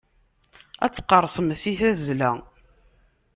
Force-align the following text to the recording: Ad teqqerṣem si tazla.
Ad 0.85 0.91
teqqerṣem 0.93 1.49
si 1.61 1.73
tazla. 1.79 2.31